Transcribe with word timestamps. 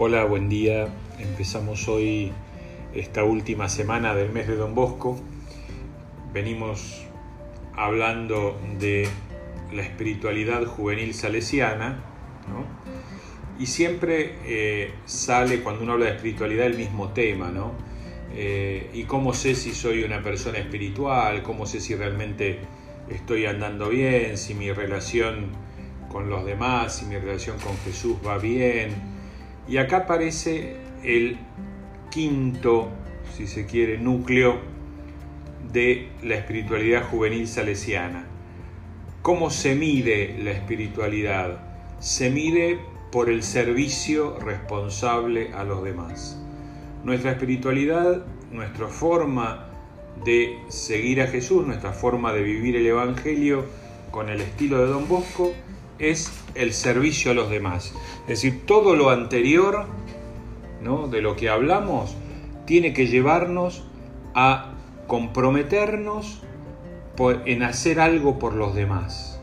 Hola, 0.00 0.22
buen 0.22 0.48
día. 0.48 0.86
Empezamos 1.18 1.88
hoy 1.88 2.30
esta 2.94 3.24
última 3.24 3.68
semana 3.68 4.14
del 4.14 4.30
mes 4.30 4.46
de 4.46 4.54
Don 4.54 4.72
Bosco. 4.72 5.20
Venimos 6.32 7.04
hablando 7.74 8.56
de 8.78 9.08
la 9.72 9.82
espiritualidad 9.82 10.64
juvenil 10.66 11.14
salesiana, 11.14 12.04
¿no? 12.48 12.64
Y 13.60 13.66
siempre 13.66 14.36
eh, 14.44 14.92
sale 15.04 15.64
cuando 15.64 15.82
uno 15.82 15.94
habla 15.94 16.04
de 16.04 16.12
espiritualidad 16.12 16.66
el 16.66 16.76
mismo 16.76 17.08
tema, 17.08 17.50
¿no? 17.50 17.72
Eh, 18.32 18.90
y 18.94 19.02
cómo 19.02 19.34
sé 19.34 19.56
si 19.56 19.72
soy 19.72 20.04
una 20.04 20.22
persona 20.22 20.58
espiritual, 20.58 21.42
cómo 21.42 21.66
sé 21.66 21.80
si 21.80 21.96
realmente 21.96 22.60
estoy 23.10 23.46
andando 23.46 23.88
bien, 23.88 24.38
si 24.38 24.54
mi 24.54 24.70
relación 24.70 25.48
con 26.08 26.30
los 26.30 26.46
demás, 26.46 26.94
si 26.98 27.06
mi 27.06 27.16
relación 27.16 27.58
con 27.58 27.76
Jesús 27.78 28.16
va 28.24 28.38
bien, 28.38 29.17
y 29.68 29.76
acá 29.76 29.98
aparece 29.98 30.76
el 31.02 31.38
quinto, 32.10 32.88
si 33.36 33.46
se 33.46 33.66
quiere, 33.66 33.98
núcleo 33.98 34.58
de 35.72 36.08
la 36.22 36.36
espiritualidad 36.36 37.04
juvenil 37.04 37.46
salesiana. 37.46 38.24
¿Cómo 39.22 39.50
se 39.50 39.74
mide 39.74 40.36
la 40.42 40.52
espiritualidad? 40.52 41.60
Se 42.00 42.30
mide 42.30 42.78
por 43.12 43.28
el 43.28 43.42
servicio 43.42 44.38
responsable 44.38 45.52
a 45.52 45.64
los 45.64 45.84
demás. 45.84 46.40
Nuestra 47.04 47.32
espiritualidad, 47.32 48.24
nuestra 48.50 48.88
forma 48.88 49.66
de 50.24 50.58
seguir 50.68 51.20
a 51.20 51.26
Jesús, 51.26 51.66
nuestra 51.66 51.92
forma 51.92 52.32
de 52.32 52.42
vivir 52.42 52.76
el 52.76 52.86
Evangelio 52.86 53.66
con 54.10 54.30
el 54.30 54.40
estilo 54.40 54.78
de 54.78 54.86
Don 54.86 55.08
Bosco, 55.08 55.52
es 55.98 56.30
el 56.54 56.72
servicio 56.72 57.30
a 57.30 57.34
los 57.34 57.50
demás. 57.50 57.92
Es 58.22 58.42
decir, 58.42 58.66
todo 58.66 58.94
lo 58.94 59.10
anterior 59.10 59.86
¿no? 60.82 61.08
de 61.08 61.22
lo 61.22 61.36
que 61.36 61.48
hablamos 61.48 62.16
tiene 62.66 62.92
que 62.92 63.06
llevarnos 63.06 63.84
a 64.34 64.74
comprometernos 65.06 66.42
en 67.46 67.62
hacer 67.62 67.98
algo 68.00 68.38
por 68.38 68.54
los 68.54 68.74
demás. 68.74 69.40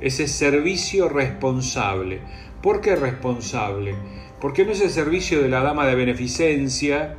Ese 0.00 0.28
servicio 0.28 1.08
responsable. 1.08 2.20
¿Por 2.62 2.80
qué 2.80 2.94
responsable? 2.94 3.94
Porque 4.40 4.64
no 4.64 4.72
es 4.72 4.80
el 4.80 4.90
servicio 4.90 5.42
de 5.42 5.48
la 5.48 5.62
dama 5.62 5.86
de 5.86 5.94
beneficencia, 5.94 7.16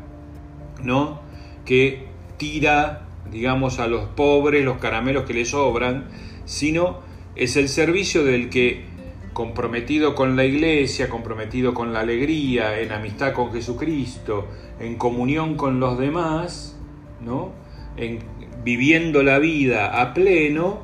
¿no? 0.83 1.19
Que 1.65 2.07
tira, 2.37 3.07
digamos, 3.31 3.79
a 3.79 3.87
los 3.87 4.05
pobres 4.09 4.63
los 4.63 4.77
caramelos 4.77 5.25
que 5.25 5.33
le 5.33 5.45
sobran, 5.45 6.07
sino 6.45 6.99
es 7.35 7.57
el 7.57 7.69
servicio 7.69 8.23
del 8.23 8.49
que, 8.49 8.85
comprometido 9.33 10.15
con 10.15 10.35
la 10.35 10.45
iglesia, 10.45 11.09
comprometido 11.09 11.73
con 11.73 11.91
la 11.91 11.99
alegría, 11.99 12.79
en 12.79 12.91
amistad 12.91 13.33
con 13.33 13.51
Jesucristo, 13.51 14.47
en 14.79 14.95
comunión 14.95 15.55
con 15.55 15.79
los 15.79 15.99
demás, 15.99 16.77
¿no? 17.21 17.51
en, 17.97 18.19
viviendo 18.63 19.23
la 19.23 19.39
vida 19.39 20.01
a 20.01 20.13
pleno, 20.13 20.79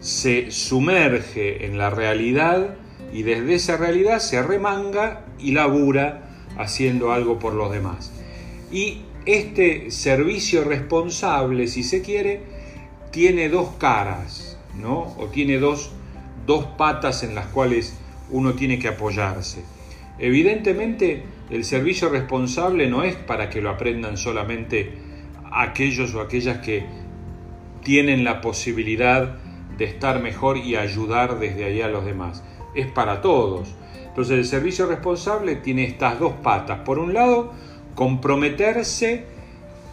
se 0.00 0.50
sumerge 0.50 1.64
en 1.66 1.78
la 1.78 1.90
realidad 1.90 2.76
y 3.12 3.22
desde 3.22 3.54
esa 3.54 3.76
realidad 3.76 4.18
se 4.20 4.42
remanga 4.42 5.24
y 5.38 5.52
labura 5.52 6.28
haciendo 6.58 7.12
algo 7.12 7.38
por 7.38 7.54
los 7.54 7.72
demás. 7.72 8.12
Y 8.70 9.00
este 9.24 9.90
servicio 9.90 10.64
responsable, 10.64 11.66
si 11.66 11.82
se 11.82 12.02
quiere, 12.02 12.42
tiene 13.10 13.48
dos 13.48 13.70
caras 13.78 14.47
¿no? 14.78 15.14
O 15.18 15.26
tiene 15.26 15.58
dos, 15.58 15.90
dos 16.46 16.64
patas 16.64 17.22
en 17.22 17.34
las 17.34 17.46
cuales 17.46 17.98
uno 18.30 18.54
tiene 18.54 18.78
que 18.78 18.88
apoyarse. 18.88 19.62
Evidentemente, 20.18 21.22
el 21.50 21.64
servicio 21.64 22.08
responsable 22.08 22.88
no 22.88 23.04
es 23.04 23.16
para 23.16 23.50
que 23.50 23.60
lo 23.60 23.70
aprendan 23.70 24.16
solamente 24.16 24.92
aquellos 25.50 26.14
o 26.14 26.20
aquellas 26.20 26.58
que 26.58 26.84
tienen 27.82 28.24
la 28.24 28.40
posibilidad 28.40 29.36
de 29.76 29.84
estar 29.84 30.20
mejor 30.20 30.58
y 30.58 30.76
ayudar 30.76 31.38
desde 31.38 31.64
allá 31.64 31.86
a 31.86 31.88
los 31.88 32.04
demás. 32.04 32.42
Es 32.74 32.86
para 32.86 33.20
todos. 33.20 33.68
Entonces 34.06 34.36
el 34.36 34.44
servicio 34.44 34.86
responsable 34.86 35.56
tiene 35.56 35.84
estas 35.84 36.18
dos 36.18 36.32
patas. 36.42 36.80
Por 36.80 36.98
un 36.98 37.14
lado, 37.14 37.52
comprometerse 37.94 39.24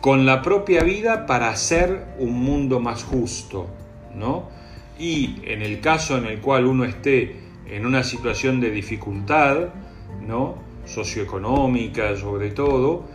con 0.02 0.26
la 0.26 0.42
propia 0.42 0.84
vida 0.84 1.26
para 1.26 1.50
hacer 1.50 2.06
un 2.20 2.44
mundo 2.44 2.80
más 2.80 3.04
justo, 3.04 3.68
¿no? 4.16 4.50
Y 4.98 5.42
en 5.44 5.62
el 5.62 5.80
caso 5.82 6.18
en 6.18 6.26
el 6.26 6.40
cual 6.40 6.66
uno 6.66 6.86
esté 6.86 7.36
en 7.68 7.86
una 7.86 8.04
situación 8.04 8.60
de 8.60 8.72
dificultad, 8.72 9.70
socioeconómica 10.86 12.16
sobre 12.16 12.52
todo, 12.52 13.06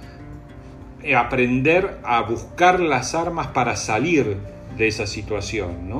eh, 1.02 1.16
aprender 1.16 1.98
a 2.04 2.22
buscar 2.22 2.80
las 2.80 3.14
armas 3.14 3.48
para 3.48 3.76
salir 3.76 4.36
de 4.76 4.88
esa 4.88 5.06
situación, 5.06 5.90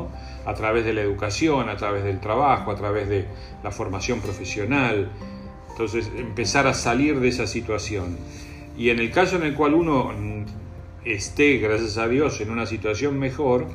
a 0.46 0.54
través 0.54 0.84
de 0.84 0.92
la 0.92 1.02
educación, 1.02 1.68
a 1.68 1.76
través 1.76 2.04
del 2.04 2.20
trabajo, 2.20 2.70
a 2.70 2.76
través 2.76 3.08
de 3.08 3.26
la 3.62 3.70
formación 3.70 4.20
profesional. 4.20 5.10
Entonces, 5.70 6.10
empezar 6.16 6.66
a 6.66 6.74
salir 6.74 7.20
de 7.20 7.28
esa 7.28 7.46
situación. 7.46 8.16
Y 8.76 8.90
en 8.90 8.98
el 8.98 9.10
caso 9.10 9.36
en 9.36 9.44
el 9.44 9.54
cual 9.54 9.74
uno 9.74 10.12
esté, 11.04 11.58
gracias 11.58 11.98
a 11.98 12.08
Dios, 12.08 12.40
en 12.40 12.50
una 12.50 12.66
situación 12.66 13.18
mejor, 13.18 13.66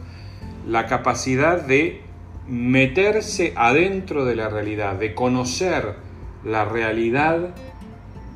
la 0.68 0.88
capacidad 0.88 1.62
de 1.62 2.02
meterse 2.48 3.54
adentro 3.56 4.26
de 4.26 4.36
la 4.36 4.50
realidad, 4.50 4.96
de 4.96 5.14
conocer 5.14 5.96
la 6.44 6.66
realidad 6.66 7.56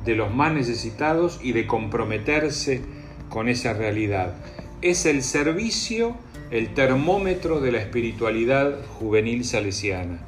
de 0.04 0.14
los 0.14 0.34
más 0.34 0.52
necesitados 0.52 1.40
y 1.42 1.52
de 1.52 1.66
comprometerse 1.66 2.82
con 3.28 3.48
esa 3.48 3.72
realidad. 3.72 4.34
Es 4.82 5.06
el 5.06 5.22
servicio, 5.22 6.16
el 6.50 6.74
termómetro 6.74 7.60
de 7.60 7.72
la 7.72 7.78
espiritualidad 7.78 8.84
juvenil 8.98 9.44
salesiana. 9.44 10.20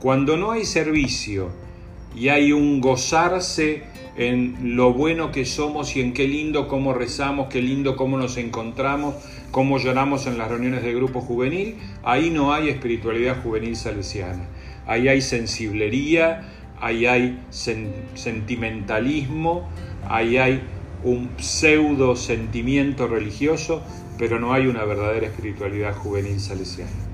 Cuando 0.00 0.36
no 0.36 0.52
hay 0.52 0.64
servicio 0.64 1.48
y 2.14 2.28
hay 2.28 2.52
un 2.52 2.80
gozarse 2.80 3.82
en 4.16 4.76
lo 4.76 4.92
bueno 4.92 5.32
que 5.32 5.44
somos 5.44 5.96
y 5.96 6.00
en 6.00 6.12
qué 6.12 6.28
lindo 6.28 6.68
cómo 6.68 6.92
rezamos, 6.92 7.48
qué 7.48 7.60
lindo 7.60 7.96
cómo 7.96 8.16
nos 8.16 8.36
encontramos, 8.36 9.14
cómo 9.54 9.78
lloramos 9.78 10.26
en 10.26 10.36
las 10.36 10.48
reuniones 10.48 10.82
de 10.82 10.92
grupo 10.92 11.20
juvenil, 11.20 11.76
ahí 12.02 12.30
no 12.30 12.52
hay 12.52 12.70
espiritualidad 12.70 13.40
juvenil 13.40 13.76
salesiana. 13.76 14.48
Ahí 14.84 15.06
hay 15.06 15.22
sensiblería, 15.22 16.42
ahí 16.80 17.06
hay 17.06 17.40
sentimentalismo, 17.50 19.68
ahí 20.08 20.38
hay 20.38 20.60
un 21.04 21.30
pseudo 21.38 22.16
sentimiento 22.16 23.06
religioso, 23.06 23.80
pero 24.18 24.40
no 24.40 24.52
hay 24.52 24.66
una 24.66 24.84
verdadera 24.84 25.28
espiritualidad 25.28 25.94
juvenil 25.94 26.40
salesiana. 26.40 27.13